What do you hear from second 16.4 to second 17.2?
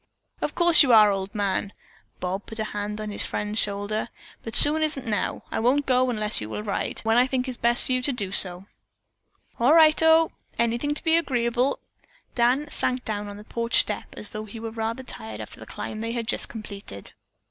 completed.